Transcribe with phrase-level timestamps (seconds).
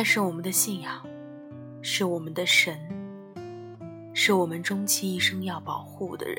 [0.00, 1.06] 他是我们的信仰，
[1.82, 2.74] 是我们的神，
[4.14, 6.38] 是我们终其一生要保护的人。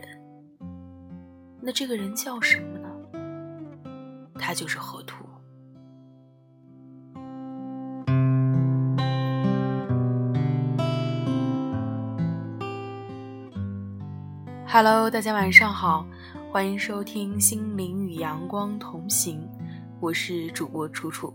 [1.61, 2.89] 那这个人叫什么呢？
[4.33, 5.23] 他就是河图。
[14.65, 16.03] Hello，大家晚上好，
[16.51, 19.39] 欢迎收听《心灵与阳光同行》，
[19.99, 21.31] 我是主播楚楚。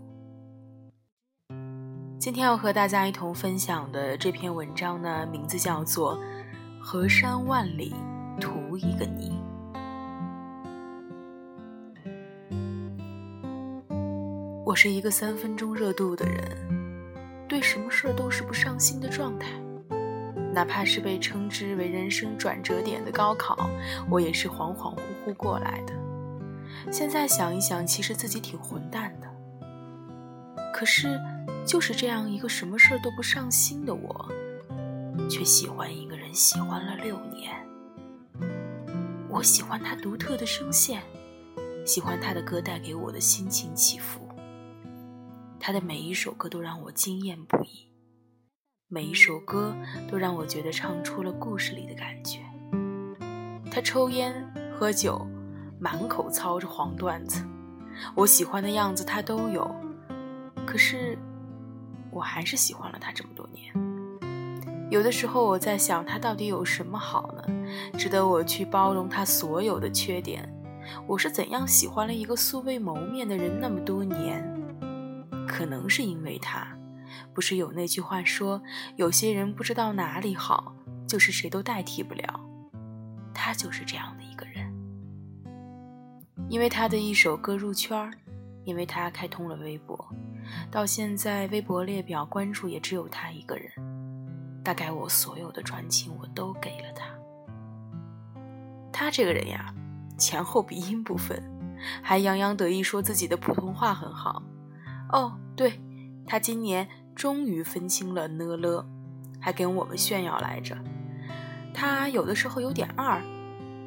[2.27, 6.17] 今天要和大家一同分享的这篇文章呢，名字叫做
[6.77, 7.95] 《河山万里
[8.37, 9.41] 图一个你》。
[14.65, 16.43] 我是一个三分钟热度的人，
[17.47, 19.47] 对什么事儿都是不上心的状态。
[20.51, 23.69] 哪怕是被称之为人生转折点的高考，
[24.09, 25.93] 我也是恍恍惚惚过来的。
[26.91, 29.27] 现在想一想，其实自己挺混蛋的。
[30.73, 31.17] 可是，
[31.67, 34.31] 就是这样一个什么事都不上心的我，
[35.29, 37.53] 却喜欢一个人喜欢了六年。
[39.29, 41.03] 我喜欢他独特的声线，
[41.85, 44.21] 喜欢他的歌带给我的心情起伏。
[45.59, 47.85] 他的每一首歌都让我惊艳不已。
[48.87, 49.75] 每一首歌
[50.09, 52.39] 都让我觉得唱出了故事里的感觉。
[53.69, 54.33] 他抽烟
[54.73, 55.27] 喝酒，
[55.81, 57.43] 满口操着黄段子，
[58.15, 59.69] 我喜欢的样子他都有。
[60.65, 61.17] 可是，
[62.17, 63.71] 我还是喜欢了他这么多年。
[64.89, 67.43] 有的时候我在想，他到底有什么好呢？
[67.97, 70.51] 值得我去包容他所有的缺点？
[71.05, 74.43] 我是怎样喜欢了一个素未谋面的人那么多年？
[75.47, 76.65] 可能是因为他。
[77.33, 78.61] 不是有那句话说，
[78.95, 80.73] 有些人不知道哪里好，
[81.07, 82.39] 就是谁都代替不了。
[83.33, 84.73] 他就是这样的一个人。
[86.49, 88.11] 因为他的一首歌入圈儿，
[88.67, 89.97] 因为他开通了微博，
[90.69, 93.71] 到现在微博列表关注也只有他一个人。
[94.63, 97.05] 大概我所有的专情我都给了他。
[98.91, 99.73] 他这个人呀，
[100.17, 101.41] 前后鼻音不分，
[102.03, 104.43] 还洋洋得意说自己的普通话很好。
[105.11, 105.81] 哦，对，
[106.27, 106.87] 他今年。
[107.17, 108.85] 终于分清了呢了，
[109.39, 110.77] 还跟我们炫耀来着。
[111.73, 113.19] 他有的时候有点二，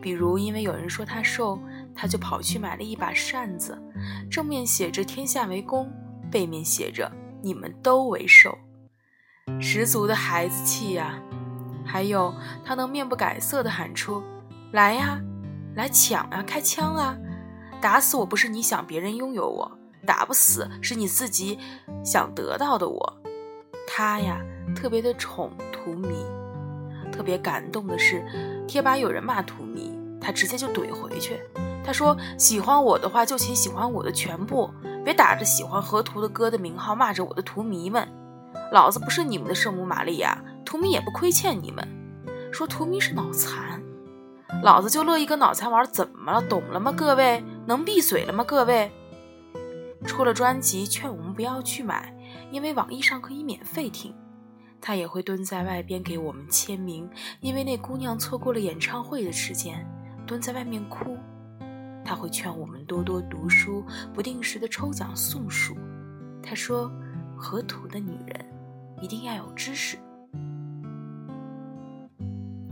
[0.03, 1.57] 比如因为有人说他瘦，
[2.01, 3.79] 他就跑去买了一把扇子，
[4.31, 5.87] 正面写着“天下为公”，
[6.33, 7.13] 背面写着
[7.45, 8.57] “你们都为受”，
[9.61, 11.21] 十足的孩子气呀。
[11.85, 12.35] 还有
[12.65, 14.23] 他能面不改色地喊出
[14.73, 15.21] ：“来呀，
[15.75, 17.15] 来抢啊，开枪啊！
[17.83, 19.71] 打死我不是你想别人拥有我，
[20.07, 21.59] 打不死是你自己
[22.03, 23.23] 想得到的我。”
[23.87, 24.41] 他呀，
[24.75, 26.25] 特别的宠图迷，
[27.13, 28.25] 特别感动的是，
[28.67, 31.39] 贴吧有人骂图迷，他直接就怼回去。
[31.85, 34.71] 他说：“喜欢我的话，就请喜欢我的全部，
[35.05, 38.07] 别打着喜欢河图的歌的名号骂着我的图迷们。
[38.73, 41.87] 老子不是你们的圣母玛利亚，图迷也不亏欠你们。
[42.53, 43.83] 说图迷是脑残，
[44.63, 46.43] 老子就乐意跟脑残玩，怎么了？
[46.43, 46.93] 懂了吗？
[46.93, 48.45] 各位能闭嘴了吗？
[48.45, 48.93] 各位，
[50.07, 52.15] 出了专辑，劝我们不要去买。”
[52.53, 54.15] 因为网易上可以免费听，
[54.81, 57.09] 他也会蹲在外边给我们签名。
[57.41, 59.85] 因为那姑娘错过了演唱会的时间，
[60.27, 61.17] 蹲在外面哭。
[62.11, 65.77] 他会劝我们多多读书，不定时的抽奖送书。
[66.43, 66.91] 他说
[67.39, 68.45] ：“河图的女人
[69.01, 69.97] 一定要有知识。”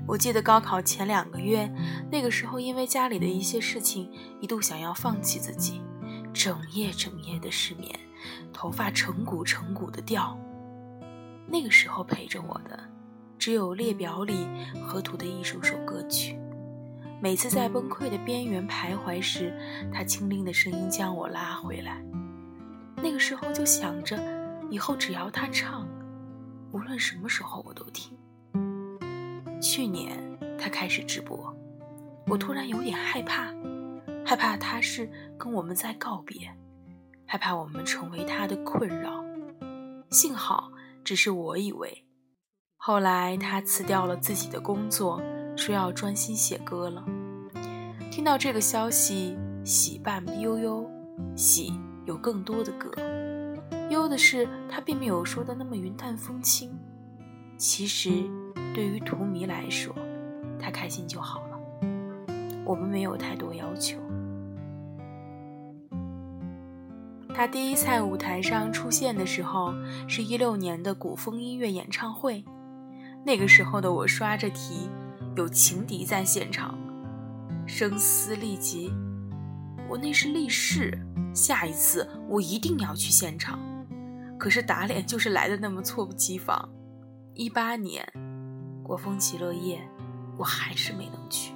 [0.08, 1.72] 我记得高考前两个月，
[2.10, 4.10] 那个时候因为家里的一些事情，
[4.40, 5.80] 一度想要放弃自己，
[6.34, 7.96] 整夜整夜的失眠。
[8.52, 10.36] 头发成股成股的掉。
[11.46, 12.76] 那个时候陪着我的，
[13.38, 14.48] 只有列表里
[14.84, 16.36] 河图的一首首歌曲。
[17.20, 19.52] 每次在崩溃的边缘徘徊时，
[19.92, 22.00] 他清灵的声音将我拉回来。
[22.96, 24.16] 那个时候就想着，
[24.70, 25.88] 以后只要他唱，
[26.72, 28.16] 无论什么时候我都听。
[29.60, 30.16] 去年
[30.56, 31.52] 他开始直播，
[32.28, 33.52] 我突然有点害怕，
[34.24, 36.48] 害怕他是跟我们在告别。
[37.26, 39.24] 害怕我们成为他的困扰，
[40.10, 40.70] 幸好
[41.04, 42.04] 只是我以为。
[42.76, 45.20] 后来他辞掉了自己的工作，
[45.56, 47.04] 说要专心写歌了。
[48.10, 50.90] 听到这个消息，喜伴悠悠，
[51.36, 51.72] 喜
[52.06, 52.90] 有更多的歌，
[53.90, 56.70] 忧的是他并没有说的那么云淡风轻。
[57.56, 58.10] 其实
[58.74, 59.94] 对于图迷来说，
[60.58, 61.58] 他开心就好了。
[62.64, 63.98] 我们没有太多要求。
[67.34, 69.72] 他第一在舞台上出现的时候，
[70.08, 72.44] 是一六年的古风音乐演唱会。
[73.24, 74.88] 那个时候的我刷着题，
[75.36, 76.76] 有情敌在现场，
[77.68, 78.90] 声嘶力竭。
[79.88, 80.98] 我那是立誓，
[81.34, 83.60] 下一次我一定要去现场。
[84.38, 86.68] 可是打脸就是来的那么猝不及防。
[87.34, 88.04] 一八年
[88.82, 89.80] 国风极乐夜，
[90.38, 91.52] 我还是没能去。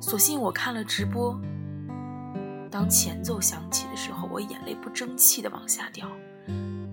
[0.00, 1.40] 所幸我看了直播。
[2.70, 6.06] 当前奏响起的时候，我眼泪不争气的往下掉。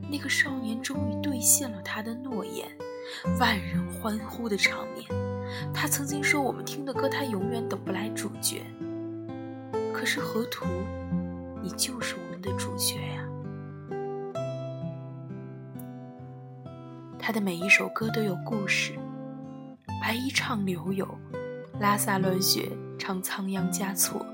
[0.10, 2.68] 那个少年终于兑现了他的诺言，
[3.40, 5.27] 万人欢呼的场面。
[5.74, 8.62] 他曾经说：“我们听的歌，他永远等不来主角。”
[9.94, 10.66] 可是河图，
[11.62, 13.24] 你就是我们的主角呀！
[17.18, 18.94] 他的每一首歌都有故事。
[20.02, 21.08] 白衣唱柳友，
[21.80, 24.26] 拉萨乱雪唱仓央嘉措。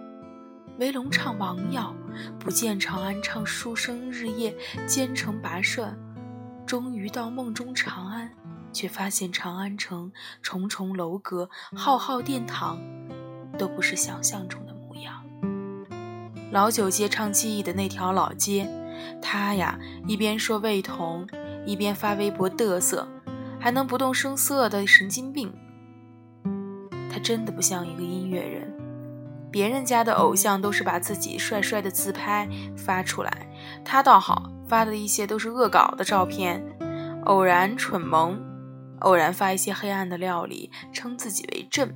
[0.80, 1.96] 维龙唱王耀，
[2.40, 4.56] 不见长安唱书生日夜
[4.86, 5.94] 兼程跋涉，
[6.66, 8.30] 终于到梦中长安，
[8.74, 10.12] 却发现长安城
[10.42, 12.80] 重重楼阁、浩浩殿堂，
[13.58, 15.24] 都不是想象中的模样。
[16.52, 18.68] 老九街唱记忆的那条老街，
[19.22, 21.28] 他呀一边说魏童，
[21.66, 23.08] 一边发微博嘚瑟，
[23.60, 25.54] 还能不动声色的神经病。
[27.12, 28.72] 他真的不像一个音乐人。
[29.52, 33.48] 别人家的偶像都是把自己帅帅的自拍发出来，
[33.86, 36.64] 他倒好，发的一些都是恶搞的照片。
[37.26, 38.38] 偶然蠢萌，
[39.04, 41.96] 偶然发一些黑暗的料理，称自己为朕，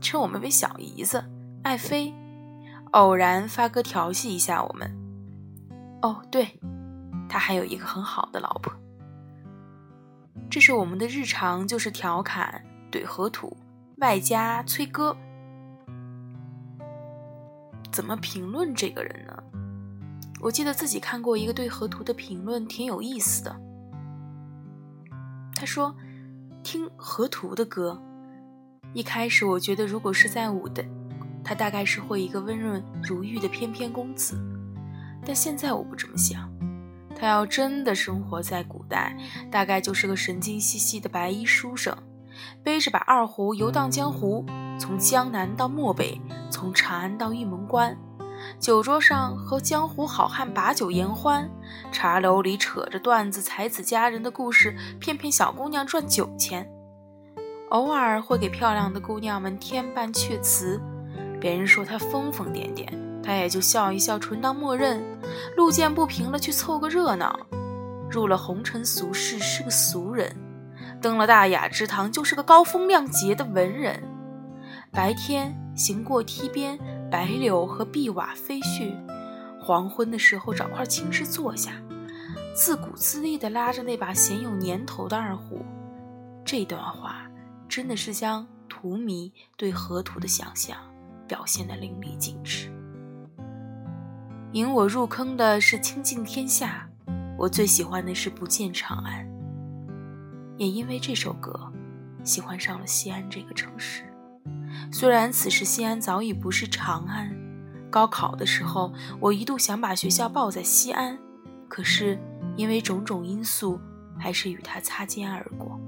[0.00, 1.24] 称我们为小姨子
[1.62, 2.14] 爱妃。
[2.92, 4.90] 偶然发歌调戏一下我们。
[6.02, 6.58] 哦，对，
[7.28, 8.72] 他还有一个很好的老婆。
[10.50, 13.56] 这是我们的日常，就是调侃怼河土，
[13.98, 15.16] 外加催歌。
[17.92, 19.42] 怎么评论这个人呢？
[20.40, 23.54] 我记得自己看过一个对河图的评论，挺有意思的。
[25.54, 25.94] 他说
[26.70, 27.98] ：“听河图的歌，
[28.92, 30.84] 一开始我觉得如果是在武的，
[31.42, 34.38] 他大概是会一个温润如玉的翩翩公子。
[35.24, 36.46] 但现在我不这么想，
[37.16, 39.16] 他要真的生活在古代，
[39.50, 41.96] 大概就是个神经兮兮的白衣书生，
[42.62, 44.44] 背着把二胡游荡江湖。”
[44.78, 47.96] 从江南到漠北，从长安到玉门关，
[48.58, 51.48] 酒桌上和江湖好汉把酒言欢，
[51.92, 56.68] 茶楼里扯着段子才子佳人的故事，骗骗小姑娘赚酒钱。
[57.70, 60.80] 偶尔会给漂亮的姑娘们添伴阙词，
[61.40, 62.88] 别人说他疯疯癫癫，
[63.22, 65.00] 他也就笑一笑，纯当默认。
[65.56, 67.38] 路见不平了，去凑个热闹。
[68.10, 70.30] 入了红尘俗世，是个俗人；
[71.00, 74.02] 登了大雅之堂，就是个高风亮节的文人。
[74.90, 76.78] 白天行过梯边，
[77.10, 78.92] 白柳和碧瓦飞絮；
[79.60, 81.72] 黄昏的时候找块青石坐下，
[82.54, 85.64] 自鼓自立地拉着那把鲜有年头的二胡。
[86.44, 87.30] 这段话
[87.68, 90.76] 真的是将荼蘼对河图的想象
[91.26, 92.72] 表现得淋漓尽致。
[94.52, 96.88] 引我入坑的是《倾尽天下》，
[97.36, 99.26] 我最喜欢的是《不见长安》，
[100.56, 101.70] 也因为这首歌，
[102.24, 104.07] 喜欢上了西安这个城市。
[104.90, 107.30] 虽然此时西安早已不是长安，
[107.90, 111.18] 高考的时候我一度想把学校报在西安，
[111.68, 112.18] 可是
[112.56, 113.80] 因为种种因素，
[114.18, 115.78] 还是与它擦肩而过。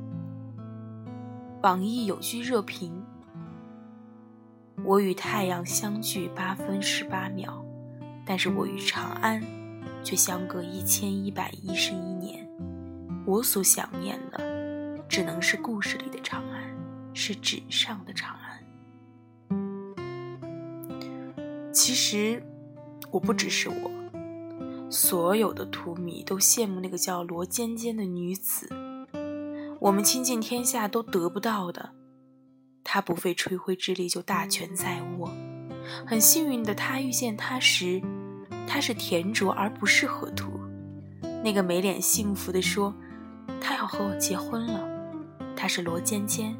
[1.63, 3.03] 网易有句热评
[4.85, 7.65] ：“我与太阳相距八分十八秒，
[8.25, 9.43] 但是我与长安
[10.03, 12.49] 却相隔一千一百一十一年。
[13.27, 16.63] 我所想念的，只能是故事里的长安，
[17.13, 18.50] 是纸上的长安。”
[21.83, 22.43] 其实，
[23.11, 23.91] 我不只是我，
[24.91, 28.69] 所有的荼蘼都羡慕那个叫罗尖尖的女子。
[29.81, 31.93] 我们倾尽天下都得不到的，
[32.85, 35.33] 她不费吹灰之力就大权在握。
[36.07, 38.03] 很幸运的，她遇见他时，
[38.67, 40.61] 他是田卓而不是河图。
[41.43, 42.95] 那个没脸幸福的说，
[43.59, 44.87] 他要和我结婚了。
[45.57, 46.55] 他是罗尖尖，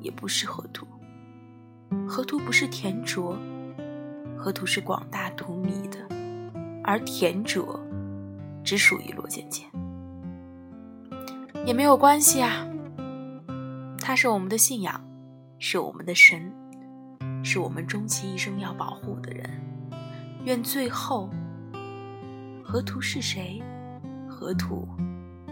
[0.00, 0.84] 也不是河图。
[2.08, 3.38] 河图不是田卓。
[4.36, 5.98] 河图是广大荼蘼的，
[6.84, 7.80] 而田卓
[8.62, 9.66] 只属于罗尖尖，
[11.64, 12.66] 也没有关系啊。
[13.98, 15.00] 他是我们的信仰，
[15.58, 16.52] 是我们的神，
[17.42, 19.50] 是我们终其一生要保护的人。
[20.44, 21.28] 愿最后，
[22.62, 23.60] 河图是谁？
[24.28, 24.86] 河图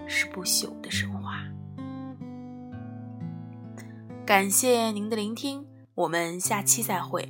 [0.07, 1.43] 是不朽的神话。
[4.25, 7.29] 感谢您的聆听，我们下期再会。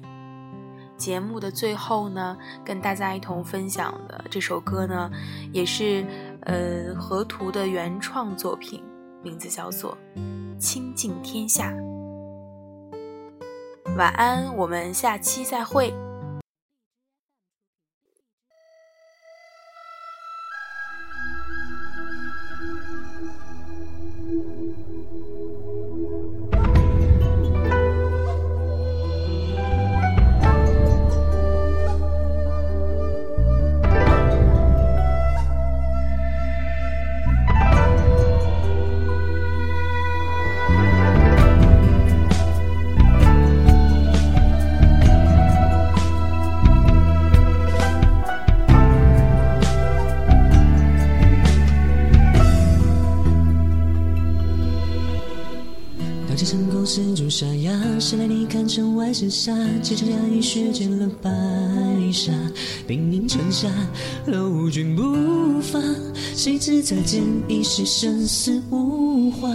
[0.96, 5.10] 节目的最后呢，跟大家一同分享的这首歌呢，
[5.52, 6.06] 也是
[6.42, 8.82] 呃河图的原创作品，
[9.22, 9.96] 名字叫做
[10.58, 11.70] 《清净天下》。
[13.96, 15.92] 晚安，我们下期再会。
[56.84, 59.56] 了解成功是朱砂牙，谁来你看城外是沙？
[59.80, 61.30] 几场压抑血溅了白
[62.12, 62.30] 纱，
[62.86, 63.70] 兵临城下，
[64.26, 65.80] 楼君不发。
[66.36, 69.48] 谁知再见已是生死无话。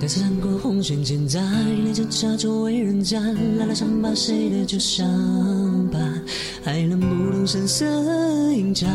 [0.00, 1.40] 待此战过红尘千载，
[1.84, 3.20] 连着茶桌为人家，
[3.58, 5.06] 拉拉伤疤谁的旧伤
[5.92, 5.98] 疤？
[6.64, 7.84] 还能不动声色
[8.52, 8.88] 饮茶？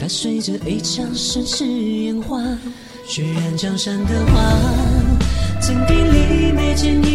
[0.00, 2.42] 踏碎这一场盛世烟花，
[3.06, 4.95] 血染江山的花，
[5.60, 7.05] 怎地里没见